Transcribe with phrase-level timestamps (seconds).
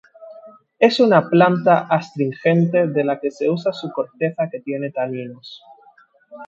[0.79, 5.61] Es una planta astringente de la que se usa su corteza que tiene taninos.